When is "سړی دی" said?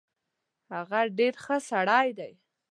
1.69-2.33